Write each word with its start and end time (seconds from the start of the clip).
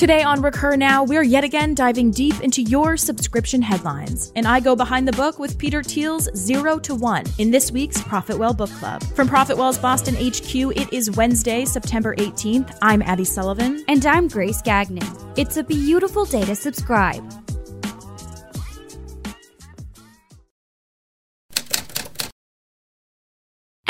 Today 0.00 0.22
on 0.22 0.40
Recur 0.40 0.76
Now, 0.76 1.04
we're 1.04 1.22
yet 1.22 1.44
again 1.44 1.74
diving 1.74 2.10
deep 2.10 2.40
into 2.40 2.62
your 2.62 2.96
subscription 2.96 3.60
headlines. 3.60 4.32
And 4.34 4.48
I 4.48 4.58
go 4.58 4.74
behind 4.74 5.06
the 5.06 5.12
book 5.12 5.38
with 5.38 5.58
Peter 5.58 5.82
Thiel's 5.82 6.26
Zero 6.34 6.78
to 6.78 6.94
One 6.94 7.24
in 7.36 7.50
this 7.50 7.70
week's 7.70 7.98
Profitwell 7.98 8.56
Book 8.56 8.70
Club. 8.70 9.04
From 9.14 9.28
Profitwell's 9.28 9.76
Boston 9.76 10.14
HQ, 10.14 10.74
it 10.74 10.90
is 10.90 11.10
Wednesday, 11.10 11.66
September 11.66 12.16
18th. 12.16 12.78
I'm 12.80 13.02
Abby 13.02 13.26
Sullivan. 13.26 13.84
And 13.88 14.06
I'm 14.06 14.26
Grace 14.26 14.62
Gagnon. 14.62 15.06
It's 15.36 15.58
a 15.58 15.64
beautiful 15.64 16.24
day 16.24 16.46
to 16.46 16.56
subscribe. 16.56 17.22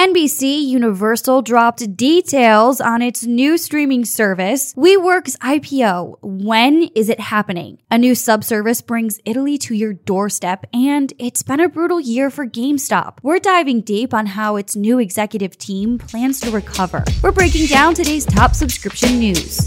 NBC 0.00 0.62
Universal 0.62 1.42
dropped 1.42 1.94
details 1.94 2.80
on 2.80 3.02
its 3.02 3.26
new 3.26 3.58
streaming 3.58 4.06
service, 4.06 4.72
WeWork's 4.72 5.36
IPO. 5.42 6.16
When 6.22 6.84
is 6.94 7.10
it 7.10 7.20
happening? 7.20 7.76
A 7.90 7.98
new 7.98 8.14
subservice 8.14 8.80
brings 8.80 9.20
Italy 9.26 9.58
to 9.58 9.74
your 9.74 9.92
doorstep, 9.92 10.64
and 10.72 11.12
it's 11.18 11.42
been 11.42 11.60
a 11.60 11.68
brutal 11.68 12.00
year 12.00 12.30
for 12.30 12.46
GameStop. 12.46 13.18
We're 13.22 13.40
diving 13.40 13.82
deep 13.82 14.14
on 14.14 14.24
how 14.24 14.56
its 14.56 14.74
new 14.74 14.98
executive 14.98 15.58
team 15.58 15.98
plans 15.98 16.40
to 16.40 16.50
recover. 16.50 17.04
We're 17.22 17.32
breaking 17.32 17.66
down 17.66 17.92
today's 17.92 18.24
top 18.24 18.54
subscription 18.54 19.18
news. 19.18 19.66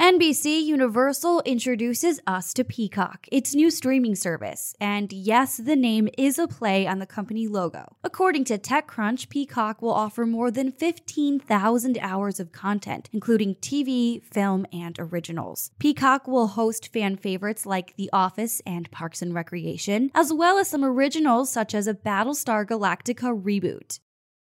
NBC 0.00 0.64
Universal 0.64 1.42
introduces 1.42 2.22
us 2.26 2.54
to 2.54 2.64
Peacock, 2.64 3.26
its 3.30 3.54
new 3.54 3.70
streaming 3.70 4.14
service. 4.14 4.74
And 4.80 5.12
yes, 5.12 5.58
the 5.58 5.76
name 5.76 6.08
is 6.16 6.38
a 6.38 6.48
play 6.48 6.86
on 6.86 7.00
the 7.00 7.06
company 7.06 7.46
logo. 7.46 7.96
According 8.02 8.44
to 8.44 8.56
TechCrunch, 8.56 9.28
Peacock 9.28 9.82
will 9.82 9.92
offer 9.92 10.24
more 10.24 10.50
than 10.50 10.72
15,000 10.72 11.98
hours 11.98 12.40
of 12.40 12.50
content, 12.50 13.10
including 13.12 13.56
TV, 13.56 14.24
film, 14.24 14.64
and 14.72 14.96
originals. 14.98 15.70
Peacock 15.78 16.26
will 16.26 16.46
host 16.46 16.90
fan 16.90 17.16
favorites 17.18 17.66
like 17.66 17.94
The 17.98 18.08
Office 18.10 18.62
and 18.64 18.90
Parks 18.90 19.20
and 19.20 19.34
Recreation, 19.34 20.10
as 20.14 20.32
well 20.32 20.56
as 20.56 20.68
some 20.68 20.82
originals 20.82 21.52
such 21.52 21.74
as 21.74 21.86
a 21.86 21.92
Battlestar 21.92 22.64
Galactica 22.64 23.38
reboot. 23.38 24.00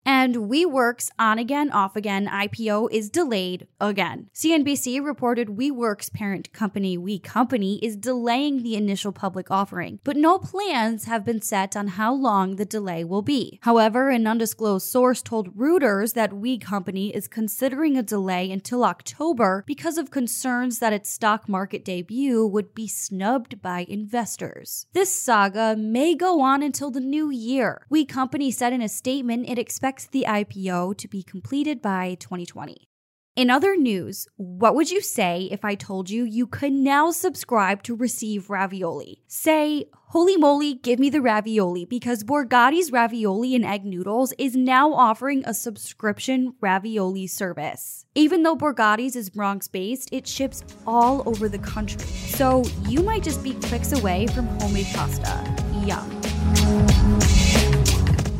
And 0.04 0.36
WeWork's 0.36 1.10
on 1.18 1.38
again, 1.38 1.70
off 1.70 1.94
again 1.94 2.26
IPO 2.26 2.90
is 2.90 3.10
delayed 3.10 3.66
again. 3.80 4.28
CNBC 4.34 5.04
reported 5.04 5.48
WeWork's 5.48 6.08
parent 6.10 6.52
company, 6.52 6.96
We 6.96 7.18
Company, 7.18 7.78
is 7.82 7.96
delaying 7.96 8.62
the 8.62 8.76
initial 8.76 9.12
public 9.12 9.50
offering, 9.50 10.00
but 10.04 10.16
no 10.16 10.38
plans 10.38 11.04
have 11.04 11.24
been 11.24 11.42
set 11.42 11.76
on 11.76 11.88
how 11.88 12.14
long 12.14 12.56
the 12.56 12.64
delay 12.64 13.04
will 13.04 13.22
be. 13.22 13.58
However, 13.62 14.08
an 14.08 14.26
undisclosed 14.26 14.86
source 14.86 15.22
told 15.22 15.56
Reuters 15.56 16.14
that 16.14 16.32
We 16.32 16.58
Company 16.58 17.14
is 17.14 17.28
considering 17.28 17.96
a 17.96 18.02
delay 18.02 18.50
until 18.50 18.84
October 18.84 19.64
because 19.66 19.98
of 19.98 20.10
concerns 20.10 20.78
that 20.78 20.92
its 20.92 21.10
stock 21.10 21.48
market 21.48 21.84
debut 21.84 22.46
would 22.46 22.74
be 22.74 22.86
snubbed 22.86 23.60
by 23.60 23.84
investors. 23.88 24.86
This 24.92 25.14
saga 25.14 25.76
may 25.76 26.14
go 26.14 26.40
on 26.40 26.62
until 26.62 26.90
the 26.90 27.00
new 27.00 27.30
year. 27.30 27.86
We 27.90 28.04
Company 28.04 28.50
said 28.50 28.72
in 28.72 28.82
a 28.82 28.88
statement 28.88 29.48
it 29.48 29.58
expects 29.58 29.89
expects 29.90 30.12
the 30.12 30.24
IPO 30.28 30.96
to 30.98 31.08
be 31.08 31.20
completed 31.20 31.82
by 31.82 32.16
2020. 32.20 32.88
In 33.34 33.50
other 33.50 33.76
news, 33.76 34.28
what 34.36 34.76
would 34.76 34.90
you 34.90 35.00
say 35.00 35.48
if 35.50 35.64
I 35.64 35.74
told 35.74 36.10
you 36.10 36.24
you 36.24 36.46
could 36.46 36.72
now 36.72 37.10
subscribe 37.10 37.82
to 37.84 37.96
receive 37.96 38.50
ravioli? 38.50 39.22
Say, 39.26 39.86
holy 40.08 40.36
moly, 40.36 40.74
give 40.74 41.00
me 41.00 41.10
the 41.10 41.20
ravioli 41.20 41.84
because 41.84 42.22
Borgatti's 42.22 42.92
Ravioli 42.92 43.56
and 43.56 43.64
Egg 43.64 43.84
Noodles 43.84 44.32
is 44.38 44.54
now 44.54 44.92
offering 44.92 45.42
a 45.44 45.54
subscription 45.54 46.54
ravioli 46.60 47.26
service. 47.26 48.04
Even 48.14 48.44
though 48.44 48.56
Borgatti's 48.56 49.16
is 49.16 49.30
Bronx 49.30 49.66
based, 49.66 50.08
it 50.12 50.26
ships 50.26 50.62
all 50.86 51.28
over 51.28 51.48
the 51.48 51.58
country. 51.58 52.00
So 52.02 52.62
you 52.86 53.02
might 53.02 53.24
just 53.24 53.42
be 53.42 53.54
clicks 53.54 53.92
away 53.92 54.28
from 54.28 54.46
homemade 54.60 54.88
pasta. 54.92 55.34
Yum. 55.84 57.29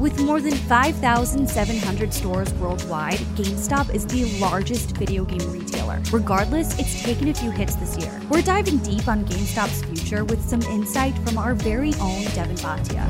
With 0.00 0.18
more 0.18 0.40
than 0.40 0.54
5,700 0.54 2.14
stores 2.14 2.50
worldwide, 2.54 3.18
GameStop 3.36 3.94
is 3.94 4.06
the 4.06 4.24
largest 4.40 4.96
video 4.96 5.26
game 5.26 5.52
retailer. 5.52 6.00
Regardless, 6.10 6.78
it's 6.78 7.02
taken 7.02 7.28
a 7.28 7.34
few 7.34 7.50
hits 7.50 7.74
this 7.74 7.98
year. 7.98 8.18
We're 8.30 8.40
diving 8.40 8.78
deep 8.78 9.06
on 9.08 9.26
GameStop's 9.26 9.84
future 9.84 10.24
with 10.24 10.40
some 10.48 10.62
insight 10.62 11.18
from 11.18 11.36
our 11.36 11.52
very 11.52 11.92
own 12.00 12.24
Devin 12.34 12.56
Bhatia. 12.56 13.04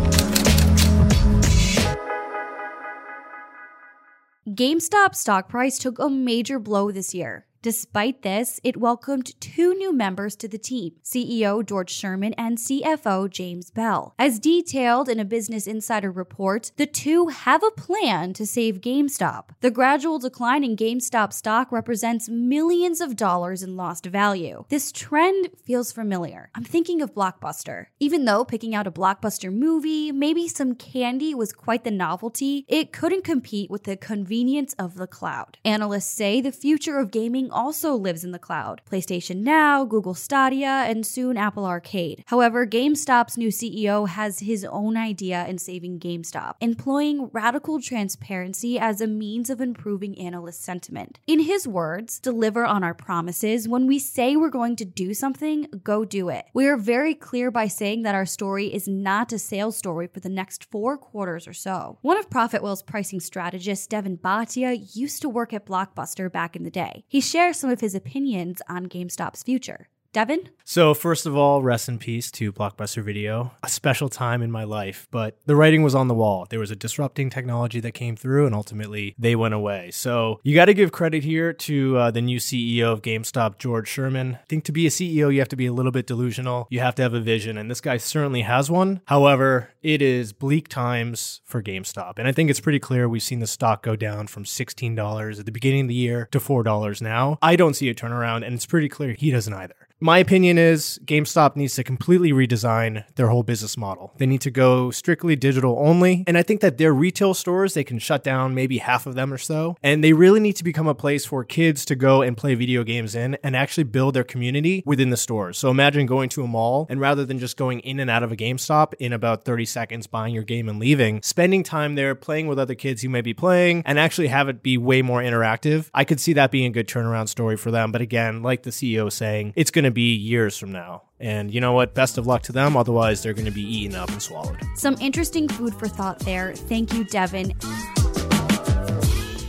GameStop 4.48 5.14
stock 5.14 5.48
price 5.48 5.78
took 5.78 6.00
a 6.00 6.10
major 6.10 6.58
blow 6.58 6.90
this 6.90 7.14
year. 7.14 7.46
Despite 7.62 8.22
this, 8.22 8.58
it 8.64 8.78
welcomed 8.78 9.38
two 9.38 9.74
new 9.74 9.92
members 9.92 10.34
to 10.36 10.48
the 10.48 10.56
team 10.56 10.92
CEO 11.04 11.62
George 11.64 11.90
Sherman 11.90 12.32
and 12.38 12.56
CFO 12.56 13.28
James 13.28 13.70
Bell. 13.70 14.14
As 14.18 14.38
detailed 14.38 15.10
in 15.10 15.20
a 15.20 15.26
Business 15.26 15.66
Insider 15.66 16.10
report, 16.10 16.72
the 16.78 16.86
two 16.86 17.28
have 17.28 17.62
a 17.62 17.70
plan 17.70 18.32
to 18.32 18.46
save 18.46 18.80
GameStop. 18.80 19.50
The 19.60 19.70
gradual 19.70 20.18
decline 20.18 20.64
in 20.64 20.74
GameStop 20.74 21.34
stock 21.34 21.70
represents 21.70 22.30
millions 22.30 22.98
of 22.98 23.14
dollars 23.14 23.62
in 23.62 23.76
lost 23.76 24.06
value. 24.06 24.64
This 24.70 24.90
trend 24.90 25.50
feels 25.62 25.92
familiar. 25.92 26.48
I'm 26.54 26.64
thinking 26.64 27.02
of 27.02 27.14
Blockbuster. 27.14 27.88
Even 27.98 28.24
though 28.24 28.42
picking 28.42 28.74
out 28.74 28.86
a 28.86 28.90
Blockbuster 28.90 29.52
movie, 29.52 30.12
maybe 30.12 30.48
some 30.48 30.74
candy 30.74 31.34
was 31.34 31.52
quite 31.52 31.84
the 31.84 31.90
novelty, 31.90 32.64
it 32.68 32.90
couldn't 32.90 33.24
compete 33.24 33.68
with 33.68 33.84
the 33.84 33.98
convenience 33.98 34.72
of 34.78 34.94
the 34.94 35.06
cloud. 35.06 35.58
Analysts 35.62 36.06
say 36.06 36.40
the 36.40 36.52
future 36.52 36.96
of 36.96 37.10
gaming 37.10 37.49
also 37.52 37.94
lives 37.94 38.24
in 38.24 38.32
the 38.32 38.38
cloud 38.38 38.82
PlayStation 38.90 39.38
Now, 39.38 39.84
Google 39.84 40.14
Stadia, 40.14 40.84
and 40.86 41.06
soon 41.06 41.36
Apple 41.36 41.66
Arcade. 41.66 42.24
However, 42.26 42.66
GameStop's 42.66 43.36
new 43.36 43.48
CEO 43.48 44.08
has 44.08 44.40
his 44.40 44.64
own 44.64 44.96
idea 44.96 45.46
in 45.46 45.58
saving 45.58 46.00
GameStop, 46.00 46.54
employing 46.60 47.30
radical 47.32 47.80
transparency 47.80 48.78
as 48.78 49.00
a 49.00 49.06
means 49.06 49.50
of 49.50 49.60
improving 49.60 50.18
analyst 50.18 50.62
sentiment. 50.62 51.18
In 51.26 51.40
his 51.40 51.66
words, 51.66 52.18
deliver 52.20 52.64
on 52.64 52.84
our 52.84 52.94
promises. 52.94 53.68
When 53.68 53.86
we 53.86 53.98
say 53.98 54.36
we're 54.36 54.50
going 54.50 54.76
to 54.76 54.84
do 54.84 55.14
something, 55.14 55.66
go 55.82 56.04
do 56.04 56.28
it. 56.28 56.46
We 56.52 56.66
are 56.66 56.76
very 56.76 57.14
clear 57.14 57.50
by 57.50 57.66
saying 57.68 58.02
that 58.02 58.14
our 58.14 58.26
story 58.26 58.72
is 58.72 58.86
not 58.86 59.32
a 59.32 59.38
sales 59.38 59.76
story 59.76 60.06
for 60.06 60.20
the 60.20 60.28
next 60.28 60.64
four 60.70 60.96
quarters 60.98 61.48
or 61.48 61.52
so. 61.52 61.98
One 62.02 62.18
of 62.18 62.30
Profitwell's 62.30 62.82
pricing 62.82 63.20
strategists, 63.20 63.86
Devin 63.86 64.18
Bhatia, 64.18 64.94
used 64.94 65.22
to 65.22 65.28
work 65.28 65.52
at 65.52 65.66
Blockbuster 65.66 66.30
back 66.30 66.54
in 66.56 66.62
the 66.62 66.70
day. 66.70 67.04
He 67.08 67.20
shared 67.20 67.39
share 67.40 67.54
some 67.54 67.70
of 67.70 67.80
his 67.80 67.94
opinions 67.94 68.60
on 68.68 68.86
GameStop's 68.86 69.42
future. 69.42 69.88
Devin? 70.12 70.48
So, 70.64 70.92
first 70.92 71.24
of 71.26 71.36
all, 71.36 71.62
rest 71.62 71.88
in 71.88 71.98
peace 71.98 72.30
to 72.32 72.52
Blockbuster 72.52 73.02
Video. 73.02 73.52
A 73.62 73.68
special 73.68 74.08
time 74.08 74.42
in 74.42 74.50
my 74.50 74.64
life, 74.64 75.06
but 75.10 75.36
the 75.46 75.56
writing 75.56 75.82
was 75.82 75.94
on 75.94 76.08
the 76.08 76.14
wall. 76.14 76.46
There 76.48 76.58
was 76.58 76.70
a 76.70 76.76
disrupting 76.76 77.30
technology 77.30 77.78
that 77.80 77.92
came 77.92 78.16
through, 78.16 78.46
and 78.46 78.54
ultimately 78.54 79.14
they 79.18 79.36
went 79.36 79.54
away. 79.54 79.90
So, 79.92 80.40
you 80.42 80.54
got 80.54 80.64
to 80.64 80.74
give 80.74 80.90
credit 80.90 81.22
here 81.22 81.52
to 81.52 81.96
uh, 81.96 82.10
the 82.10 82.20
new 82.20 82.38
CEO 82.38 82.92
of 82.92 83.02
GameStop, 83.02 83.58
George 83.58 83.88
Sherman. 83.88 84.36
I 84.36 84.44
think 84.48 84.64
to 84.64 84.72
be 84.72 84.86
a 84.86 84.90
CEO, 84.90 85.32
you 85.32 85.38
have 85.38 85.48
to 85.48 85.56
be 85.56 85.66
a 85.66 85.72
little 85.72 85.92
bit 85.92 86.08
delusional. 86.08 86.66
You 86.70 86.80
have 86.80 86.96
to 86.96 87.02
have 87.02 87.14
a 87.14 87.20
vision, 87.20 87.56
and 87.56 87.70
this 87.70 87.80
guy 87.80 87.96
certainly 87.96 88.42
has 88.42 88.68
one. 88.70 89.02
However, 89.06 89.70
it 89.82 90.02
is 90.02 90.32
bleak 90.32 90.66
times 90.66 91.40
for 91.44 91.62
GameStop. 91.62 92.14
And 92.18 92.26
I 92.26 92.32
think 92.32 92.50
it's 92.50 92.60
pretty 92.60 92.80
clear 92.80 93.08
we've 93.08 93.22
seen 93.22 93.40
the 93.40 93.46
stock 93.46 93.82
go 93.82 93.94
down 93.94 94.26
from 94.26 94.44
$16 94.44 95.38
at 95.38 95.46
the 95.46 95.52
beginning 95.52 95.82
of 95.82 95.88
the 95.88 95.94
year 95.94 96.28
to 96.32 96.40
$4 96.40 97.02
now. 97.02 97.38
I 97.42 97.54
don't 97.54 97.74
see 97.74 97.88
a 97.88 97.94
turnaround, 97.94 98.44
and 98.44 98.54
it's 98.54 98.66
pretty 98.66 98.88
clear 98.88 99.14
he 99.14 99.30
doesn't 99.30 99.54
either. 99.54 99.74
My 100.02 100.16
opinion 100.16 100.56
is 100.56 100.98
GameStop 101.04 101.56
needs 101.56 101.74
to 101.74 101.84
completely 101.84 102.32
redesign 102.32 103.04
their 103.16 103.28
whole 103.28 103.42
business 103.42 103.76
model. 103.76 104.14
They 104.16 104.24
need 104.24 104.40
to 104.40 104.50
go 104.50 104.90
strictly 104.90 105.36
digital 105.36 105.76
only. 105.78 106.24
And 106.26 106.38
I 106.38 106.42
think 106.42 106.62
that 106.62 106.78
their 106.78 106.94
retail 106.94 107.34
stores, 107.34 107.74
they 107.74 107.84
can 107.84 107.98
shut 107.98 108.24
down 108.24 108.54
maybe 108.54 108.78
half 108.78 109.04
of 109.06 109.14
them 109.14 109.30
or 109.30 109.36
so. 109.36 109.76
And 109.82 110.02
they 110.02 110.14
really 110.14 110.40
need 110.40 110.54
to 110.54 110.64
become 110.64 110.88
a 110.88 110.94
place 110.94 111.26
for 111.26 111.44
kids 111.44 111.84
to 111.84 111.94
go 111.94 112.22
and 112.22 112.34
play 112.34 112.54
video 112.54 112.82
games 112.82 113.14
in 113.14 113.36
and 113.44 113.54
actually 113.54 113.84
build 113.84 114.14
their 114.14 114.24
community 114.24 114.82
within 114.86 115.10
the 115.10 115.18
stores. 115.18 115.58
So 115.58 115.68
imagine 115.68 116.06
going 116.06 116.30
to 116.30 116.44
a 116.44 116.46
mall 116.46 116.86
and 116.88 116.98
rather 116.98 117.26
than 117.26 117.38
just 117.38 117.58
going 117.58 117.80
in 117.80 118.00
and 118.00 118.08
out 118.08 118.22
of 118.22 118.32
a 118.32 118.36
GameStop 118.36 118.94
in 119.00 119.12
about 119.12 119.44
30 119.44 119.66
seconds, 119.66 120.06
buying 120.06 120.32
your 120.32 120.44
game 120.44 120.70
and 120.70 120.78
leaving, 120.78 121.20
spending 121.22 121.62
time 121.62 121.94
there 121.94 122.14
playing 122.14 122.46
with 122.46 122.58
other 122.58 122.74
kids 122.74 123.02
who 123.02 123.10
may 123.10 123.20
be 123.20 123.34
playing 123.34 123.82
and 123.84 123.98
actually 123.98 124.28
have 124.28 124.48
it 124.48 124.62
be 124.62 124.78
way 124.78 125.02
more 125.02 125.20
interactive. 125.20 125.90
I 125.92 126.04
could 126.04 126.20
see 126.20 126.32
that 126.32 126.50
being 126.50 126.64
a 126.64 126.70
good 126.70 126.88
turnaround 126.88 127.28
story 127.28 127.58
for 127.58 127.70
them. 127.70 127.92
But 127.92 128.00
again, 128.00 128.42
like 128.42 128.62
the 128.62 128.70
CEO 128.70 129.12
saying, 129.12 129.52
it's 129.56 129.70
going 129.70 129.84
to 129.84 129.89
to 129.90 129.94
be 129.94 130.14
years 130.14 130.56
from 130.56 130.72
now. 130.72 131.02
And 131.18 131.52
you 131.52 131.60
know 131.60 131.72
what? 131.72 131.94
Best 131.94 132.18
of 132.18 132.26
luck 132.26 132.42
to 132.44 132.52
them. 132.52 132.76
Otherwise, 132.76 133.22
they're 133.22 133.34
going 133.34 133.44
to 133.44 133.50
be 133.50 133.62
eaten 133.62 133.94
up 133.96 134.08
and 134.10 134.22
swallowed. 134.22 134.58
Some 134.76 134.96
interesting 135.00 135.48
food 135.48 135.74
for 135.74 135.88
thought 135.88 136.18
there. 136.20 136.54
Thank 136.54 136.92
you, 136.94 137.04
Devin. 137.04 137.54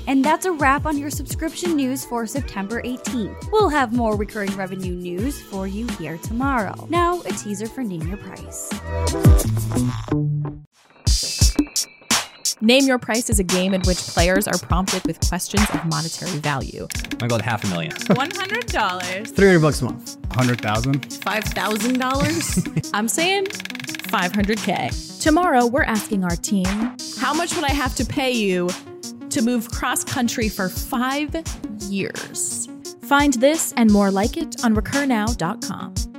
And 0.07 0.25
that's 0.25 0.45
a 0.45 0.51
wrap 0.51 0.85
on 0.85 0.97
your 0.97 1.09
subscription 1.09 1.75
news 1.75 2.03
for 2.03 2.27
September 2.27 2.81
18th. 2.81 3.49
We'll 3.51 3.69
have 3.69 3.93
more 3.93 4.17
recurring 4.17 4.51
revenue 4.57 4.93
news 4.93 5.41
for 5.41 5.67
you 5.67 5.87
here 5.87 6.17
tomorrow. 6.17 6.87
Now, 6.89 7.21
a 7.21 7.31
teaser 7.31 7.67
for 7.67 7.83
Name 7.83 8.01
Your 8.07 8.17
Price. 8.17 8.69
Name 12.63 12.85
Your 12.85 12.99
Price 12.99 13.27
is 13.31 13.39
a 13.39 13.43
game 13.43 13.73
in 13.73 13.81
which 13.81 13.97
players 13.97 14.47
are 14.47 14.57
prompted 14.59 15.03
with 15.07 15.19
questions 15.27 15.67
of 15.73 15.83
monetary 15.85 16.37
value. 16.37 16.87
I 17.19 17.25
go 17.25 17.37
with 17.37 17.43
half 17.43 17.63
a 17.63 17.67
million. 17.67 17.91
$100. 17.95 19.35
300 19.35 19.59
bucks 19.59 19.81
a 19.81 19.85
month. 19.85 20.17
100,000? 20.27 21.01
$5,000? 21.01 22.89
I'm 22.93 23.07
saying 23.07 23.45
500K. 23.45 25.21
Tomorrow, 25.23 25.65
we're 25.65 25.81
asking 25.81 26.23
our 26.23 26.35
team 26.35 26.95
how 27.17 27.33
much 27.33 27.55
would 27.55 27.65
I 27.65 27.71
have 27.71 27.95
to 27.95 28.05
pay 28.05 28.31
you 28.31 28.69
to 29.31 29.41
move 29.41 29.71
cross 29.71 30.03
country 30.03 30.47
for 30.47 30.69
five 30.69 31.35
years? 31.89 32.67
Find 33.01 33.33
this 33.35 33.73
and 33.75 33.91
more 33.91 34.11
like 34.11 34.37
it 34.37 34.63
on 34.63 34.75
recurnow.com. 34.75 36.10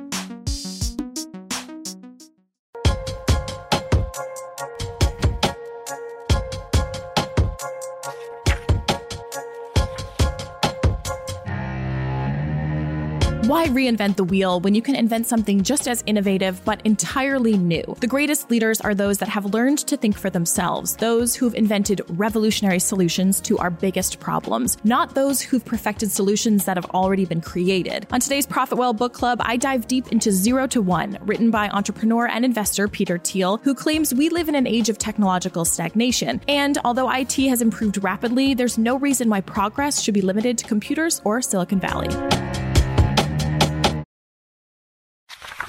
Why 13.63 13.69
reinvent 13.69 14.17
the 14.17 14.25
wheel 14.25 14.59
when 14.59 14.75
you 14.75 14.83
can 14.83 14.97
invent 14.97 15.29
something 15.29 15.63
just 15.63 15.87
as 15.87 16.03
innovative 16.05 16.61
but 16.65 16.85
entirely 16.85 17.57
new? 17.57 17.85
The 18.01 18.09
greatest 18.09 18.51
leaders 18.51 18.81
are 18.81 18.93
those 18.93 19.19
that 19.19 19.29
have 19.29 19.55
learned 19.55 19.79
to 19.87 19.97
think 19.97 20.19
for 20.19 20.31
themselves, 20.31 20.97
those 20.97 21.37
who've 21.37 21.55
invented 21.55 22.01
revolutionary 22.09 22.81
solutions 22.81 23.41
to 23.43 23.59
our 23.59 23.71
biggest 23.71 24.19
problems, 24.19 24.79
not 24.83 25.15
those 25.15 25.41
who've 25.41 25.65
perfected 25.65 26.11
solutions 26.11 26.65
that 26.65 26.77
have 26.77 26.87
already 26.87 27.25
been 27.25 27.41
created. 27.41 28.05
On 28.11 28.19
today's 28.19 28.49
Profit 28.49 28.79
Well 28.79 28.95
Book 28.95 29.13
Club, 29.13 29.41
I 29.45 29.59
dive 29.59 29.87
deep 29.87 30.11
into 30.11 30.33
Zero 30.33 30.67
to 30.67 30.83
One, 30.83 31.17
written 31.21 31.53
by 31.53 31.69
entrepreneur 31.69 32.27
and 32.27 32.45
investor 32.45 32.89
Peter 32.89 33.17
Thiel, 33.17 33.59
who 33.59 33.77
claims 33.77 34.13
we 34.13 34.29
live 34.29 34.49
in 34.49 34.57
an 34.57 34.67
age 34.67 34.89
of 34.89 34.99
technological 34.99 35.65
stagnation. 35.65 36.41
And 36.49 36.79
although 36.85 37.09
IT 37.09 37.35
has 37.35 37.63
improved 37.63 38.03
rapidly, 38.03 38.55
there's 38.55 38.77
no 38.77 38.99
reason 38.99 39.29
why 39.31 39.41
progress 39.41 40.03
should 40.03 40.15
be 40.15 40.21
limited 40.21 40.59
to 40.59 40.65
computers 40.67 41.23
or 41.25 41.41
Silicon 41.41 41.79
Valley. 41.79 42.09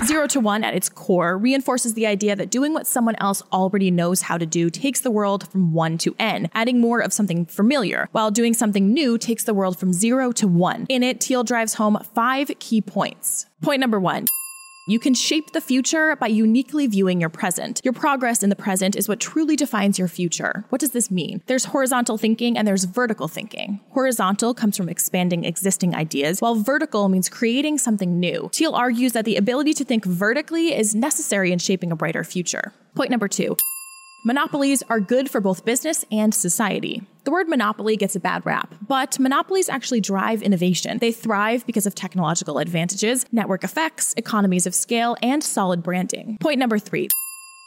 Zero 0.06 0.28
to 0.28 0.42
one 0.42 0.66
at 0.66 0.74
its 0.74 0.90
core 0.90 1.38
reinforces 1.38 1.94
the 1.94 2.06
idea 2.06 2.36
that 2.36 2.52
doing 2.52 2.74
what 2.74 2.86
someone 2.86 3.16
else 3.20 3.42
already 3.54 3.90
knows 3.90 4.24
how 4.24 4.38
to 4.38 4.46
do 4.46 4.70
takes 4.70 5.00
the 5.00 5.12
world 5.12 5.48
from 5.48 5.72
one 5.72 5.98
to 6.00 6.14
n, 6.20 6.50
adding 6.54 6.82
more 6.82 7.00
of 7.00 7.14
something 7.14 7.46
familiar, 7.46 8.10
while 8.12 8.30
doing 8.30 8.54
something 8.54 8.92
new 8.92 9.18
takes 9.18 9.46
the 9.46 9.54
world 9.54 9.80
from 9.80 9.94
zero 9.94 10.34
to 10.34 10.46
one. 10.46 10.86
In 10.90 11.04
it, 11.04 11.24
Thiel 11.24 11.46
drives 11.46 11.76
home 11.76 11.98
five 12.14 12.52
key 12.60 12.82
points. 12.82 13.46
Point 13.62 13.80
number 13.80 14.00
one. 14.00 14.26
You 14.86 15.00
can 15.00 15.14
shape 15.14 15.54
the 15.54 15.62
future 15.62 16.14
by 16.18 16.28
uniquely 16.28 16.88
viewing 16.88 17.22
your 17.22 17.30
present. 17.30 17.80
Your 17.86 17.94
progress 17.94 18.44
in 18.44 18.50
the 18.50 18.56
present 18.56 18.98
is 18.98 19.08
what 19.08 19.22
truly 19.22 19.56
defines 19.56 19.98
your 19.98 20.10
future. 20.10 20.66
What 20.68 20.82
does 20.82 20.92
this 20.92 21.10
mean? 21.10 21.42
There's 21.48 21.66
horizontal 21.66 22.18
thinking 22.18 22.58
and 22.58 22.68
there's 22.68 22.84
vertical 22.84 23.30
thinking. 23.30 23.80
Horizontal 23.92 24.54
comes 24.54 24.76
from 24.76 24.90
expanding 24.90 25.46
existing 25.46 25.96
ideas, 25.96 26.42
while 26.42 26.56
vertical 26.56 27.08
means 27.08 27.30
creating 27.30 27.78
something 27.78 28.20
new. 28.20 28.50
Thiel 28.54 28.76
argues 28.76 29.14
that 29.14 29.24
the 29.24 29.38
ability 29.38 29.74
to 29.76 29.86
think 29.86 30.04
vertically 30.04 30.76
is 30.76 30.94
necessary 30.94 31.54
in 31.54 31.60
shaping 31.60 31.90
a 31.90 31.96
brighter 31.96 32.26
future. 32.26 32.74
Point 32.94 33.10
number 33.10 33.30
two. 33.30 33.56
Monopolies 34.26 34.82
are 34.84 35.02
good 35.02 35.30
for 35.30 35.42
both 35.42 35.66
business 35.66 36.06
and 36.10 36.34
society. 36.34 37.04
The 37.26 37.32
word 37.32 37.50
monopoly 37.50 37.98
gets 37.98 38.16
a 38.16 38.22
bad 38.22 38.46
rap, 38.46 38.74
but 38.88 39.20
monopolies 39.20 39.68
actually 39.68 40.00
drive 40.00 40.42
innovation. 40.42 41.00
They 41.00 41.12
thrive 41.12 41.66
because 41.66 41.86
of 41.86 41.94
technological 41.94 42.58
advantages, 42.60 43.26
network 43.34 43.66
effects, 43.66 44.14
economies 44.16 44.66
of 44.66 44.74
scale, 44.74 45.18
and 45.22 45.44
solid 45.44 45.84
branding. 45.84 46.38
Point 46.40 46.58
number 46.58 46.80
three. 46.80 47.10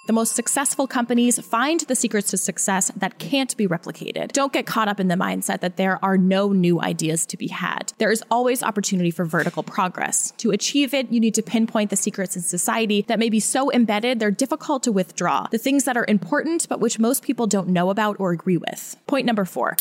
The 0.06 0.12
most 0.12 0.36
successful 0.36 0.86
companies 0.86 1.44
find 1.44 1.80
the 1.80 1.96
secrets 1.96 2.30
to 2.30 2.36
success 2.36 2.92
that 2.94 3.18
can't 3.18 3.56
be 3.56 3.66
replicated. 3.66 4.30
Don't 4.30 4.52
get 4.52 4.64
caught 4.64 4.86
up 4.86 5.00
in 5.00 5.08
the 5.08 5.16
mindset 5.16 5.58
that 5.60 5.76
there 5.76 5.98
are 6.04 6.16
no 6.16 6.52
new 6.52 6.80
ideas 6.80 7.26
to 7.26 7.36
be 7.36 7.48
had. 7.48 7.92
There 7.98 8.12
is 8.12 8.22
always 8.30 8.62
opportunity 8.62 9.10
for 9.10 9.24
vertical 9.24 9.64
progress. 9.64 10.32
To 10.36 10.52
achieve 10.52 10.94
it, 10.94 11.10
you 11.10 11.18
need 11.18 11.34
to 11.34 11.42
pinpoint 11.42 11.90
the 11.90 11.96
secrets 11.96 12.36
in 12.36 12.42
society 12.42 13.04
that 13.08 13.18
may 13.18 13.28
be 13.28 13.40
so 13.40 13.72
embedded 13.72 14.20
they're 14.20 14.30
difficult 14.30 14.84
to 14.84 14.92
withdraw. 14.92 15.48
The 15.50 15.58
things 15.58 15.82
that 15.84 15.96
are 15.96 16.06
important 16.06 16.68
but 16.68 16.78
which 16.78 17.00
most 17.00 17.24
people 17.24 17.48
don't 17.48 17.68
know 17.68 17.90
about 17.90 18.20
or 18.20 18.30
agree 18.30 18.58
with. 18.58 18.96
Point 19.08 19.26
number 19.26 19.44
four. 19.44 19.76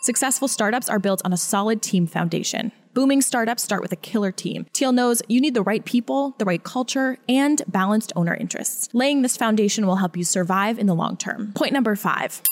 Successful 0.00 0.48
startups 0.48 0.88
are 0.88 0.98
built 0.98 1.20
on 1.26 1.34
a 1.34 1.36
solid 1.36 1.82
team 1.82 2.06
foundation. 2.06 2.72
Booming 2.98 3.22
startups 3.22 3.62
start 3.62 3.80
with 3.80 3.92
a 3.92 3.96
killer 3.96 4.32
team. 4.32 4.66
Thiel 4.74 4.90
knows 4.90 5.22
you 5.28 5.40
need 5.40 5.54
the 5.54 5.62
right 5.62 5.84
people, 5.84 6.34
the 6.38 6.44
right 6.44 6.60
culture, 6.60 7.16
and 7.28 7.62
balanced 7.68 8.12
owner 8.16 8.34
interests. 8.34 8.88
Laying 8.92 9.22
this 9.22 9.36
foundation 9.36 9.86
will 9.86 9.94
help 10.02 10.16
you 10.16 10.24
survive 10.24 10.80
in 10.80 10.88
the 10.88 10.96
long 10.96 11.16
term. 11.16 11.52
Point 11.54 11.72
number 11.72 11.94
five. 11.94 12.42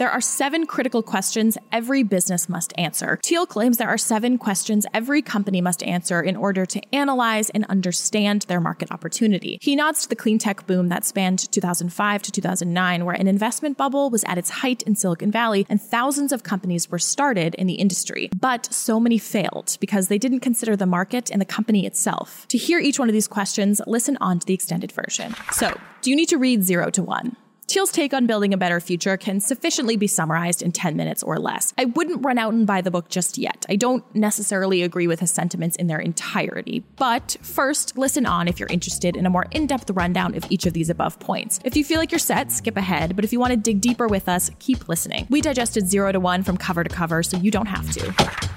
There 0.00 0.10
are 0.10 0.22
seven 0.22 0.66
critical 0.66 1.02
questions 1.02 1.58
every 1.70 2.02
business 2.02 2.48
must 2.48 2.72
answer. 2.78 3.20
Thiel 3.22 3.44
claims 3.44 3.76
there 3.76 3.90
are 3.90 3.98
seven 3.98 4.38
questions 4.38 4.86
every 4.94 5.20
company 5.20 5.60
must 5.60 5.82
answer 5.82 6.22
in 6.22 6.36
order 6.36 6.64
to 6.64 6.80
analyze 6.94 7.50
and 7.50 7.66
understand 7.66 8.46
their 8.48 8.62
market 8.62 8.90
opportunity. 8.90 9.58
He 9.60 9.76
nods 9.76 10.00
to 10.00 10.08
the 10.08 10.16
clean 10.16 10.38
tech 10.38 10.66
boom 10.66 10.88
that 10.88 11.04
spanned 11.04 11.52
2005 11.52 12.22
to 12.22 12.32
2009, 12.32 13.04
where 13.04 13.14
an 13.14 13.26
investment 13.26 13.76
bubble 13.76 14.08
was 14.08 14.24
at 14.24 14.38
its 14.38 14.48
height 14.48 14.82
in 14.84 14.96
Silicon 14.96 15.30
Valley 15.30 15.66
and 15.68 15.82
thousands 15.82 16.32
of 16.32 16.44
companies 16.44 16.90
were 16.90 16.98
started 16.98 17.54
in 17.56 17.66
the 17.66 17.74
industry. 17.74 18.30
But 18.34 18.72
so 18.72 19.00
many 19.00 19.18
failed 19.18 19.76
because 19.80 20.08
they 20.08 20.16
didn't 20.16 20.40
consider 20.40 20.76
the 20.76 20.86
market 20.86 21.30
and 21.30 21.42
the 21.42 21.44
company 21.44 21.84
itself. 21.84 22.48
To 22.48 22.56
hear 22.56 22.78
each 22.78 22.98
one 22.98 23.10
of 23.10 23.12
these 23.12 23.28
questions, 23.28 23.82
listen 23.86 24.16
on 24.18 24.38
to 24.38 24.46
the 24.46 24.54
extended 24.54 24.92
version. 24.92 25.34
So, 25.52 25.78
do 26.00 26.08
you 26.08 26.16
need 26.16 26.30
to 26.30 26.38
read 26.38 26.64
zero 26.64 26.88
to 26.88 27.02
one? 27.02 27.36
Thiel's 27.70 27.92
take 27.92 28.12
on 28.12 28.26
building 28.26 28.52
a 28.52 28.56
better 28.56 28.80
future 28.80 29.16
can 29.16 29.38
sufficiently 29.38 29.96
be 29.96 30.08
summarized 30.08 30.60
in 30.60 30.72
10 30.72 30.96
minutes 30.96 31.22
or 31.22 31.38
less. 31.38 31.72
I 31.78 31.84
wouldn't 31.84 32.24
run 32.24 32.36
out 32.36 32.52
and 32.52 32.66
buy 32.66 32.80
the 32.80 32.90
book 32.90 33.08
just 33.08 33.38
yet. 33.38 33.64
I 33.68 33.76
don't 33.76 34.04
necessarily 34.12 34.82
agree 34.82 35.06
with 35.06 35.20
his 35.20 35.30
sentiments 35.30 35.76
in 35.76 35.86
their 35.86 36.00
entirety. 36.00 36.82
But 36.96 37.36
first, 37.42 37.96
listen 37.96 38.26
on 38.26 38.48
if 38.48 38.58
you're 38.58 38.68
interested 38.70 39.14
in 39.14 39.24
a 39.24 39.30
more 39.30 39.46
in 39.52 39.68
depth 39.68 39.88
rundown 39.90 40.34
of 40.34 40.50
each 40.50 40.66
of 40.66 40.72
these 40.72 40.90
above 40.90 41.20
points. 41.20 41.60
If 41.64 41.76
you 41.76 41.84
feel 41.84 41.98
like 41.98 42.10
you're 42.10 42.18
set, 42.18 42.50
skip 42.50 42.76
ahead. 42.76 43.14
But 43.14 43.24
if 43.24 43.32
you 43.32 43.38
want 43.38 43.52
to 43.52 43.56
dig 43.56 43.80
deeper 43.80 44.08
with 44.08 44.28
us, 44.28 44.50
keep 44.58 44.88
listening. 44.88 45.28
We 45.30 45.40
digested 45.40 45.88
zero 45.88 46.10
to 46.10 46.18
one 46.18 46.42
from 46.42 46.56
cover 46.56 46.82
to 46.82 46.90
cover, 46.90 47.22
so 47.22 47.36
you 47.36 47.52
don't 47.52 47.66
have 47.66 47.88
to. 47.92 48.49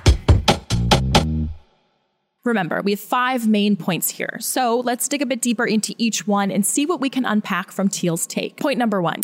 Remember, 2.46 2.82
we 2.82 2.92
have 2.92 3.00
five 3.00 3.48
main 3.48 3.78
points 3.78 4.10
here. 4.10 4.38
So 4.40 4.80
let's 4.80 5.08
dig 5.08 5.22
a 5.22 5.26
bit 5.26 5.42
deeper 5.42 5.66
into 5.66 5.96
each 5.98 6.28
one 6.28 6.52
and 6.52 6.66
see 6.66 6.86
what 6.86 7.00
we 7.00 7.10
can 7.10 7.26
unpack 7.26 7.72
from 7.72 7.88
Thiel's 7.88 8.28
take. 8.28 8.58
Point 8.58 8.78
number 8.78 9.02
one. 9.02 9.22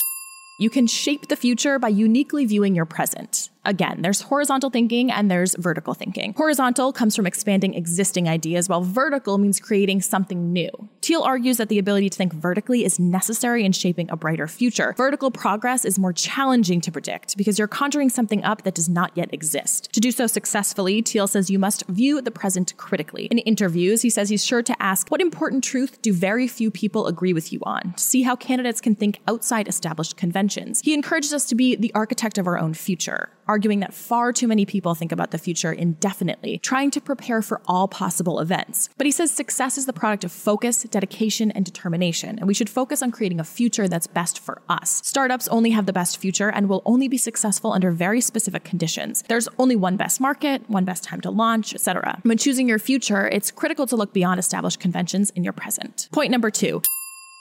You 0.59 0.69
can 0.69 0.87
shape 0.87 1.27
the 1.27 1.35
future 1.35 1.79
by 1.79 1.89
uniquely 1.89 2.45
viewing 2.45 2.75
your 2.75 2.85
present. 2.85 3.49
Again, 3.65 4.01
there's 4.01 4.21
horizontal 4.21 4.69
thinking 4.69 5.11
and 5.11 5.29
there's 5.29 5.53
vertical 5.55 5.93
thinking. 5.93 6.33
Horizontal 6.37 6.93
comes 6.93 7.15
from 7.15 7.27
expanding 7.27 7.73
existing 7.73 8.29
ideas, 8.29 8.69
while 8.69 8.81
vertical 8.81 9.37
means 9.37 9.59
creating 9.59 10.01
something 10.01 10.53
new. 10.53 10.69
Thiel 11.01 11.23
argues 11.23 11.57
that 11.57 11.67
the 11.69 11.77
ability 11.77 12.09
to 12.09 12.17
think 12.17 12.33
vertically 12.33 12.85
is 12.85 12.99
necessary 12.99 13.65
in 13.65 13.71
shaping 13.73 14.09
a 14.09 14.15
brighter 14.17 14.47
future. 14.47 14.93
Vertical 14.97 15.29
progress 15.29 15.83
is 15.83 15.99
more 15.99 16.13
challenging 16.13 16.79
to 16.81 16.91
predict 16.91 17.35
because 17.35 17.59
you're 17.59 17.67
conjuring 17.67 18.09
something 18.09 18.43
up 18.43 18.63
that 18.63 18.75
does 18.75 18.87
not 18.87 19.11
yet 19.15 19.33
exist. 19.33 19.91
To 19.93 19.99
do 19.99 20.11
so 20.11 20.25
successfully, 20.25 21.01
Thiel 21.01 21.27
says 21.27 21.49
you 21.49 21.59
must 21.59 21.85
view 21.87 22.21
the 22.21 22.31
present 22.31 22.75
critically. 22.77 23.25
In 23.25 23.39
interviews, 23.39 24.01
he 24.01 24.09
says 24.09 24.29
he's 24.29 24.45
sure 24.45 24.63
to 24.63 24.81
ask, 24.81 25.09
What 25.09 25.21
important 25.21 25.63
truth 25.63 26.01
do 26.01 26.13
very 26.13 26.47
few 26.47 26.71
people 26.71 27.07
agree 27.07 27.33
with 27.33 27.51
you 27.51 27.59
on? 27.63 27.93
To 27.97 28.03
see 28.03 28.21
how 28.21 28.35
candidates 28.37 28.79
can 28.79 28.95
think 28.95 29.19
outside 29.27 29.67
established 29.67 30.15
conventions. 30.15 30.81
He 30.81 30.93
encourages 30.93 31.33
us 31.33 31.45
to 31.45 31.55
be 31.55 31.75
the 31.75 31.93
architect 31.93 32.37
of 32.37 32.47
our 32.47 32.57
own 32.57 32.73
future 32.73 33.29
arguing 33.49 33.79
that 33.79 33.95
far 33.95 34.31
too 34.31 34.47
many 34.47 34.63
people 34.63 34.93
think 34.93 35.11
about 35.11 35.31
the 35.31 35.37
future 35.39 35.73
indefinitely, 35.73 36.59
trying 36.59 36.91
to 36.91 37.01
prepare 37.01 37.41
for 37.41 37.59
all 37.65 37.87
possible 37.87 38.39
events. 38.39 38.89
But 38.95 39.05
he 39.05 39.11
says 39.11 39.31
success 39.31 39.75
is 39.75 39.87
the 39.87 39.91
product 39.91 40.23
of 40.23 40.31
focus, 40.31 40.83
dedication, 40.83 41.49
and 41.49 41.65
determination, 41.65 42.37
and 42.37 42.47
we 42.47 42.53
should 42.53 42.69
focus 42.69 43.01
on 43.01 43.09
creating 43.11 43.39
a 43.39 43.43
future 43.43 43.87
that's 43.87 44.05
best 44.05 44.37
for 44.37 44.61
us. 44.69 45.01
Startups 45.03 45.47
only 45.47 45.71
have 45.71 45.87
the 45.87 45.93
best 45.93 46.19
future 46.19 46.49
and 46.49 46.69
will 46.69 46.83
only 46.85 47.07
be 47.07 47.17
successful 47.17 47.73
under 47.73 47.89
very 47.89 48.21
specific 48.21 48.63
conditions. 48.63 49.23
There's 49.27 49.49
only 49.57 49.75
one 49.75 49.97
best 49.97 50.21
market, 50.21 50.69
one 50.69 50.85
best 50.85 51.03
time 51.03 51.21
to 51.21 51.31
launch, 51.31 51.73
etc. 51.73 52.19
When 52.21 52.37
choosing 52.37 52.69
your 52.69 52.79
future, 52.79 53.27
it's 53.27 53.49
critical 53.49 53.87
to 53.87 53.95
look 53.95 54.13
beyond 54.13 54.39
established 54.39 54.79
conventions 54.79 55.31
in 55.31 55.43
your 55.43 55.53
present. 55.53 56.07
Point 56.11 56.29
number 56.29 56.51
two 56.51 56.83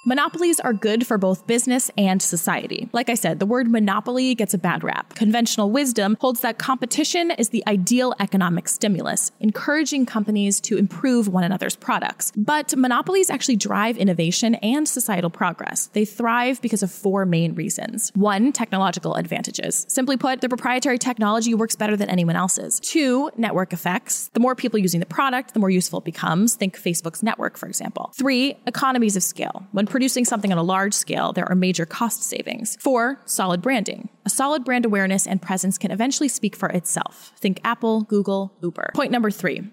Monopolies 0.09 0.59
are 0.59 0.73
good 0.73 1.07
for 1.07 1.19
both 1.19 1.47
business 1.47 1.91
and 1.99 2.23
society. 2.23 2.89
Like 2.95 3.11
I 3.11 3.15
said, 3.15 3.41
the 3.41 3.45
word 3.45 3.71
monopoly 3.71 4.35
gets 4.35 4.55
a 4.55 4.59
bad 4.59 4.83
rap. 4.83 5.15
Conventional 5.15 5.71
wisdom 5.71 6.17
holds 6.19 6.41
that 6.41 6.57
competition 6.57 7.31
is 7.33 7.51
the 7.51 7.63
ideal 7.67 8.15
economic 8.19 8.69
stimulus, 8.69 9.33
encouraging 9.41 10.07
companies 10.07 10.63
to 10.63 10.79
improve 10.79 11.29
one 11.29 11.45
another's 11.45 11.77
products. 11.77 12.33
But 12.35 12.75
monopolies 12.75 13.29
actually 13.29 13.57
drive 13.57 13.99
innovation 13.99 14.55
and 14.55 14.89
societal 14.89 15.29
progress. 15.29 15.89
They 15.89 16.07
thrive 16.07 16.63
because 16.63 16.83
of 16.83 16.91
four 16.91 17.27
main 17.27 17.55
reasons. 17.55 18.11
One, 18.15 18.51
technological 18.51 19.15
advantages. 19.15 19.85
Simply 19.91 20.17
put, 20.17 20.41
the 20.41 20.49
proprietary 20.49 20.97
technology 20.97 21.53
works 21.53 21.77
better 21.77 21.99
than 21.99 22.09
anyone 22.09 22.35
else's. 22.35 22.81
Two, 22.81 23.31
network 23.37 23.75
effects. 23.75 24.31
The 24.33 24.41
more 24.41 24.55
people 24.55 24.79
using 24.79 25.01
the 25.01 25.07
product, 25.07 25.53
the 25.53 25.61
more 25.61 25.69
useful 25.69 25.99
it 25.99 26.07
becomes. 26.07 26.55
Think 26.55 26.81
Facebook's 26.81 27.23
network, 27.23 27.59
for 27.59 27.69
example. 27.69 28.11
Three, 28.17 28.57
economies 28.67 29.15
of 29.15 29.23
scale. 29.23 29.67
When 29.73 29.87
producing 29.99 30.25
something 30.25 30.53
on 30.53 30.59
a 30.59 30.63
large 30.63 30.95
scale, 30.95 31.33
there 31.33 31.49
are 31.51 31.57
major 31.57 31.85
cost 31.85 32.23
savings. 32.23 32.77
Four, 32.77 33.21
solid 33.25 33.61
branding. 33.61 34.09
A 34.25 34.31
solid 34.31 34.65
brand 34.65 34.85
awareness 34.85 35.27
and 35.27 35.43
presence 35.43 35.77
can 35.77 35.91
eventually 35.91 36.29
speak 36.29 36.55
for 36.55 36.69
itself. 36.69 37.33
Think 37.37 37.61
Apple, 37.65 38.03
Google, 38.03 38.53
Uber. 38.63 38.93
Point 38.95 39.11
number 39.11 39.33
three. 39.33 39.69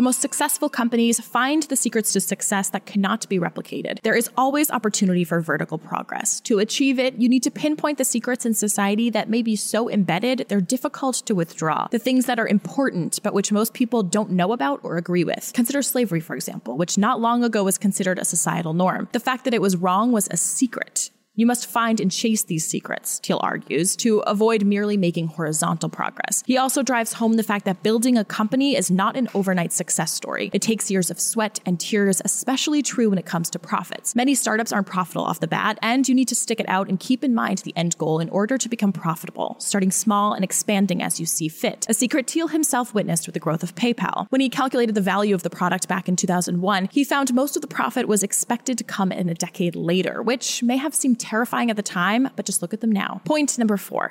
The 0.00 0.04
most 0.04 0.22
successful 0.22 0.70
companies 0.70 1.20
find 1.20 1.64
the 1.64 1.76
secrets 1.76 2.14
to 2.14 2.20
success 2.20 2.70
that 2.70 2.86
cannot 2.86 3.28
be 3.28 3.38
replicated. 3.38 4.00
There 4.00 4.16
is 4.16 4.30
always 4.34 4.70
opportunity 4.70 5.24
for 5.24 5.42
vertical 5.42 5.76
progress. 5.76 6.40
To 6.44 6.58
achieve 6.58 6.98
it, 6.98 7.16
you 7.16 7.28
need 7.28 7.42
to 7.42 7.50
pinpoint 7.50 7.98
the 7.98 8.06
secrets 8.06 8.46
in 8.46 8.54
society 8.54 9.10
that 9.10 9.28
may 9.28 9.42
be 9.42 9.56
so 9.56 9.90
embedded 9.90 10.46
they're 10.48 10.62
difficult 10.62 11.16
to 11.26 11.34
withdraw. 11.34 11.86
The 11.90 11.98
things 11.98 12.24
that 12.24 12.38
are 12.38 12.48
important, 12.48 13.22
but 13.22 13.34
which 13.34 13.52
most 13.52 13.74
people 13.74 14.02
don't 14.02 14.30
know 14.30 14.54
about 14.54 14.80
or 14.82 14.96
agree 14.96 15.22
with. 15.22 15.52
Consider 15.54 15.82
slavery, 15.82 16.20
for 16.20 16.34
example, 16.34 16.78
which 16.78 16.96
not 16.96 17.20
long 17.20 17.44
ago 17.44 17.62
was 17.62 17.76
considered 17.76 18.18
a 18.18 18.24
societal 18.24 18.72
norm. 18.72 19.06
The 19.12 19.20
fact 19.20 19.44
that 19.44 19.52
it 19.52 19.60
was 19.60 19.76
wrong 19.76 20.12
was 20.12 20.28
a 20.30 20.38
secret. 20.38 21.10
You 21.36 21.46
must 21.46 21.70
find 21.70 22.00
and 22.00 22.10
chase 22.10 22.42
these 22.42 22.66
secrets, 22.66 23.20
Thiel 23.20 23.38
argues, 23.40 23.94
to 23.96 24.18
avoid 24.20 24.64
merely 24.64 24.96
making 24.96 25.28
horizontal 25.28 25.88
progress. 25.88 26.42
He 26.44 26.58
also 26.58 26.82
drives 26.82 27.14
home 27.14 27.34
the 27.34 27.44
fact 27.44 27.64
that 27.66 27.84
building 27.84 28.18
a 28.18 28.24
company 28.24 28.74
is 28.76 28.90
not 28.90 29.16
an 29.16 29.28
overnight 29.32 29.72
success 29.72 30.12
story. 30.12 30.50
It 30.52 30.60
takes 30.60 30.90
years 30.90 31.08
of 31.08 31.20
sweat 31.20 31.60
and 31.64 31.78
tears, 31.78 32.20
especially 32.24 32.82
true 32.82 33.08
when 33.08 33.18
it 33.18 33.26
comes 33.26 33.48
to 33.50 33.60
profits. 33.60 34.16
Many 34.16 34.34
startups 34.34 34.72
aren't 34.72 34.88
profitable 34.88 35.24
off 35.24 35.38
the 35.38 35.46
bat, 35.46 35.78
and 35.80 36.08
you 36.08 36.16
need 36.16 36.26
to 36.28 36.34
stick 36.34 36.58
it 36.58 36.68
out 36.68 36.88
and 36.88 36.98
keep 36.98 37.22
in 37.22 37.32
mind 37.32 37.58
the 37.58 37.76
end 37.76 37.96
goal 37.96 38.18
in 38.18 38.28
order 38.30 38.58
to 38.58 38.68
become 38.68 38.92
profitable, 38.92 39.54
starting 39.60 39.92
small 39.92 40.32
and 40.32 40.42
expanding 40.42 41.00
as 41.00 41.20
you 41.20 41.26
see 41.26 41.48
fit. 41.48 41.86
A 41.88 41.94
secret 41.94 42.28
Thiel 42.28 42.48
himself 42.48 42.92
witnessed 42.92 43.28
with 43.28 43.34
the 43.34 43.40
growth 43.40 43.62
of 43.62 43.76
PayPal. 43.76 44.26
When 44.30 44.40
he 44.40 44.48
calculated 44.48 44.96
the 44.96 45.00
value 45.00 45.36
of 45.36 45.44
the 45.44 45.50
product 45.50 45.86
back 45.86 46.08
in 46.08 46.16
2001, 46.16 46.88
he 46.90 47.04
found 47.04 47.32
most 47.32 47.54
of 47.54 47.62
the 47.62 47.68
profit 47.68 48.08
was 48.08 48.24
expected 48.24 48.76
to 48.78 48.84
come 48.84 49.12
in 49.12 49.28
a 49.28 49.34
decade 49.34 49.76
later, 49.76 50.22
which 50.22 50.62
may 50.62 50.76
have 50.76 50.92
seemed 50.92 51.20
terrifying 51.30 51.70
at 51.70 51.76
the 51.76 51.82
time, 51.82 52.28
but 52.34 52.44
just 52.44 52.60
look 52.60 52.74
at 52.74 52.80
them 52.80 52.90
now. 52.90 53.20
Point 53.24 53.56
number 53.56 53.76
four. 53.76 54.10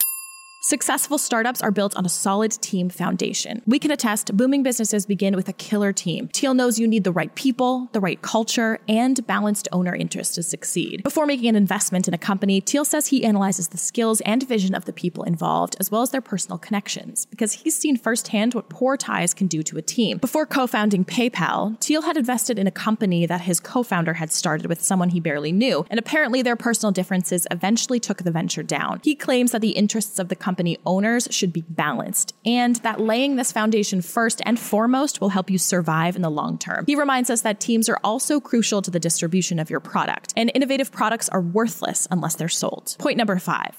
Successful 0.61 1.17
startups 1.17 1.61
are 1.61 1.71
built 1.71 1.95
on 1.95 2.05
a 2.05 2.09
solid 2.09 2.51
team 2.51 2.89
foundation. 2.89 3.61
We 3.65 3.79
can 3.79 3.91
attest 3.91 4.35
booming 4.35 4.61
businesses 4.61 5.05
begin 5.05 5.37
with 5.37 5.47
a 5.47 5.53
killer 5.53 5.93
team. 5.93 6.27
Thiel 6.33 6.53
knows 6.53 6.77
you 6.77 6.85
need 6.85 7.05
the 7.05 7.13
right 7.13 7.33
people, 7.33 7.87
the 7.93 8.01
right 8.01 8.21
culture, 8.21 8.77
and 8.85 9.25
balanced 9.25 9.69
owner 9.71 9.95
interest 9.95 10.35
to 10.35 10.43
succeed. 10.43 11.01
Before 11.01 11.25
making 11.25 11.47
an 11.47 11.55
investment 11.55 12.09
in 12.09 12.13
a 12.13 12.17
company, 12.17 12.59
Thiel 12.59 12.83
says 12.83 13.07
he 13.07 13.23
analyzes 13.23 13.69
the 13.69 13.77
skills 13.77 14.19
and 14.21 14.45
vision 14.45 14.75
of 14.75 14.83
the 14.83 14.91
people 14.91 15.23
involved, 15.23 15.77
as 15.79 15.91
well 15.91 16.01
as 16.01 16.11
their 16.11 16.19
personal 16.19 16.57
connections, 16.57 17.25
because 17.27 17.53
he's 17.53 17.77
seen 17.77 17.95
firsthand 17.95 18.53
what 18.53 18.67
poor 18.67 18.97
ties 18.97 19.33
can 19.33 19.47
do 19.47 19.63
to 19.63 19.77
a 19.77 19.81
team. 19.81 20.17
Before 20.17 20.45
co 20.45 20.67
founding 20.67 21.05
PayPal, 21.05 21.79
Thiel 21.79 22.01
had 22.01 22.17
invested 22.17 22.59
in 22.59 22.67
a 22.67 22.71
company 22.71 23.25
that 23.25 23.41
his 23.41 23.61
co 23.61 23.81
founder 23.81 24.15
had 24.15 24.29
started 24.29 24.65
with 24.67 24.81
someone 24.81 25.11
he 25.11 25.21
barely 25.21 25.53
knew, 25.53 25.85
and 25.89 25.97
apparently 25.97 26.41
their 26.41 26.57
personal 26.57 26.91
differences 26.91 27.47
eventually 27.49 28.01
took 28.01 28.23
the 28.23 28.31
venture 28.31 28.61
down. 28.61 28.99
He 29.05 29.15
claims 29.15 29.53
that 29.53 29.61
the 29.61 29.69
interests 29.69 30.19
of 30.19 30.27
the 30.27 30.35
company 30.35 30.48
owners 30.85 31.27
should 31.31 31.53
be 31.53 31.61
balanced, 31.69 32.35
and 32.45 32.77
that 32.77 32.99
laying 32.99 33.35
this 33.35 33.51
foundation 33.51 34.01
first 34.01 34.41
and 34.45 34.59
foremost 34.59 35.21
will 35.21 35.29
help 35.29 35.49
you 35.49 35.57
survive 35.57 36.15
in 36.15 36.21
the 36.21 36.31
long 36.31 36.57
term. 36.57 36.85
He 36.85 36.95
reminds 36.95 37.29
us 37.29 37.41
that 37.41 37.59
teams 37.59 37.89
are 37.89 37.99
also 38.03 38.39
crucial 38.39 38.81
to 38.81 38.91
the 38.91 38.99
distribution 38.99 39.59
of 39.59 39.69
your 39.69 39.79
product, 39.79 40.33
and 40.37 40.51
innovative 40.53 40.91
products 40.91 41.29
are 41.29 41.41
worthless 41.41 42.07
unless 42.11 42.35
they're 42.35 42.49
sold. 42.49 42.95
Point 42.99 43.17
number 43.17 43.37
five. 43.39 43.75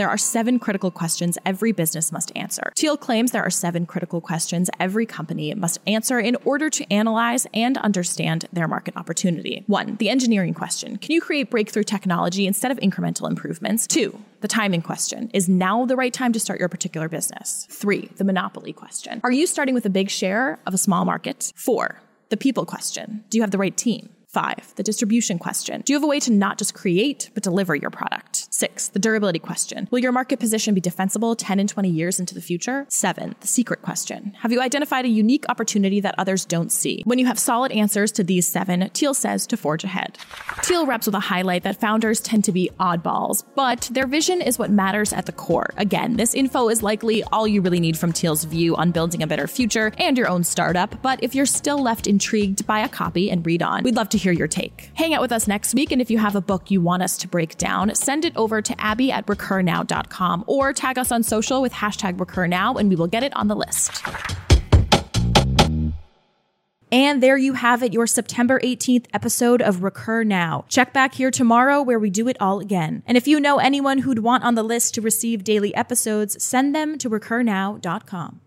There 0.00 0.08
are 0.08 0.16
seven 0.16 0.58
critical 0.58 0.90
questions 0.90 1.36
every 1.44 1.72
business 1.72 2.10
must 2.10 2.34
answer. 2.34 2.72
Thiel 2.74 2.96
claims 2.96 3.32
there 3.32 3.42
are 3.42 3.50
seven 3.50 3.84
critical 3.84 4.22
questions 4.22 4.70
every 4.80 5.04
company 5.04 5.52
must 5.52 5.78
answer 5.86 6.18
in 6.18 6.38
order 6.46 6.70
to 6.70 6.90
analyze 6.90 7.46
and 7.52 7.76
understand 7.76 8.46
their 8.50 8.66
market 8.66 8.96
opportunity. 8.96 9.62
One, 9.66 9.96
the 9.96 10.08
engineering 10.08 10.54
question 10.54 10.96
Can 10.96 11.12
you 11.12 11.20
create 11.20 11.50
breakthrough 11.50 11.82
technology 11.82 12.46
instead 12.46 12.70
of 12.70 12.78
incremental 12.78 13.28
improvements? 13.28 13.86
Two, 13.86 14.18
the 14.40 14.48
timing 14.48 14.80
question 14.80 15.30
Is 15.34 15.50
now 15.50 15.84
the 15.84 15.96
right 15.96 16.14
time 16.14 16.32
to 16.32 16.40
start 16.40 16.60
your 16.60 16.70
particular 16.70 17.10
business? 17.10 17.66
Three, 17.68 18.08
the 18.16 18.24
monopoly 18.24 18.72
question 18.72 19.20
Are 19.22 19.30
you 19.30 19.46
starting 19.46 19.74
with 19.74 19.84
a 19.84 19.90
big 19.90 20.08
share 20.08 20.58
of 20.66 20.72
a 20.72 20.78
small 20.78 21.04
market? 21.04 21.52
Four, 21.56 22.00
the 22.30 22.38
people 22.38 22.64
question 22.64 23.22
Do 23.28 23.36
you 23.36 23.42
have 23.42 23.50
the 23.50 23.58
right 23.58 23.76
team? 23.76 24.08
Five, 24.32 24.76
the 24.76 24.84
distribution 24.84 25.40
question. 25.40 25.80
Do 25.80 25.92
you 25.92 25.96
have 25.96 26.04
a 26.04 26.06
way 26.06 26.20
to 26.20 26.30
not 26.30 26.56
just 26.56 26.72
create, 26.72 27.30
but 27.34 27.42
deliver 27.42 27.74
your 27.74 27.90
product? 27.90 28.46
Six, 28.54 28.86
the 28.86 29.00
durability 29.00 29.40
question. 29.40 29.88
Will 29.90 29.98
your 29.98 30.12
market 30.12 30.38
position 30.38 30.72
be 30.72 30.80
defensible 30.80 31.34
10 31.34 31.58
and 31.58 31.68
20 31.68 31.88
years 31.88 32.20
into 32.20 32.36
the 32.36 32.40
future? 32.40 32.86
Seven, 32.88 33.34
the 33.40 33.48
secret 33.48 33.82
question. 33.82 34.36
Have 34.42 34.52
you 34.52 34.60
identified 34.60 35.04
a 35.04 35.08
unique 35.08 35.46
opportunity 35.48 35.98
that 35.98 36.14
others 36.16 36.44
don't 36.44 36.70
see? 36.70 37.02
When 37.06 37.18
you 37.18 37.26
have 37.26 37.40
solid 37.40 37.72
answers 37.72 38.12
to 38.12 38.22
these 38.22 38.46
seven, 38.46 38.88
Thiel 38.94 39.14
says 39.14 39.48
to 39.48 39.56
forge 39.56 39.82
ahead. 39.82 40.16
Thiel 40.62 40.86
wraps 40.86 41.06
with 41.06 41.16
a 41.16 41.20
highlight 41.20 41.64
that 41.64 41.80
founders 41.80 42.20
tend 42.20 42.44
to 42.44 42.52
be 42.52 42.70
oddballs, 42.78 43.42
but 43.56 43.90
their 43.92 44.06
vision 44.06 44.40
is 44.40 44.60
what 44.60 44.70
matters 44.70 45.12
at 45.12 45.26
the 45.26 45.32
core. 45.32 45.74
Again, 45.76 46.14
this 46.16 46.34
info 46.34 46.68
is 46.68 46.84
likely 46.84 47.24
all 47.24 47.48
you 47.48 47.62
really 47.62 47.80
need 47.80 47.98
from 47.98 48.12
Thiel's 48.12 48.44
view 48.44 48.76
on 48.76 48.92
building 48.92 49.24
a 49.24 49.26
better 49.26 49.48
future 49.48 49.90
and 49.98 50.16
your 50.16 50.28
own 50.28 50.44
startup, 50.44 51.02
but 51.02 51.18
if 51.20 51.34
you're 51.34 51.46
still 51.46 51.82
left 51.82 52.06
intrigued, 52.06 52.64
buy 52.64 52.78
a 52.78 52.88
copy 52.88 53.28
and 53.28 53.44
read 53.44 53.60
on. 53.60 53.82
We'd 53.82 53.96
love 53.96 54.08
to 54.10 54.19
hear 54.20 54.32
your 54.32 54.46
take. 54.46 54.90
Hang 54.94 55.14
out 55.14 55.20
with 55.20 55.32
us 55.32 55.48
next 55.48 55.74
week, 55.74 55.90
and 55.90 56.00
if 56.00 56.10
you 56.10 56.18
have 56.18 56.36
a 56.36 56.40
book 56.40 56.70
you 56.70 56.80
want 56.80 57.02
us 57.02 57.16
to 57.18 57.28
break 57.28 57.56
down, 57.56 57.94
send 57.94 58.24
it 58.24 58.36
over 58.36 58.62
to 58.62 58.80
abby 58.80 59.10
at 59.10 59.26
recurnow.com 59.26 60.44
or 60.46 60.72
tag 60.72 60.98
us 60.98 61.10
on 61.10 61.22
social 61.22 61.62
with 61.62 61.72
hashtag 61.72 62.16
recurnow, 62.16 62.78
and 62.78 62.88
we 62.88 62.96
will 62.96 63.06
get 63.06 63.22
it 63.22 63.34
on 63.34 63.48
the 63.48 63.56
list. 63.56 64.02
And 66.92 67.22
there 67.22 67.36
you 67.36 67.52
have 67.52 67.84
it, 67.84 67.92
your 67.92 68.06
September 68.08 68.58
18th 68.60 69.06
episode 69.14 69.62
of 69.62 69.84
Recur 69.84 70.24
Now. 70.24 70.64
Check 70.68 70.92
back 70.92 71.14
here 71.14 71.30
tomorrow 71.30 71.82
where 71.82 72.00
we 72.00 72.10
do 72.10 72.26
it 72.26 72.36
all 72.40 72.58
again. 72.58 73.04
And 73.06 73.16
if 73.16 73.28
you 73.28 73.38
know 73.38 73.58
anyone 73.58 73.98
who'd 73.98 74.18
want 74.20 74.42
on 74.42 74.56
the 74.56 74.64
list 74.64 74.94
to 74.94 75.00
receive 75.00 75.44
daily 75.44 75.72
episodes, 75.74 76.42
send 76.42 76.74
them 76.74 76.98
to 76.98 77.08
recurnow.com. 77.08 78.40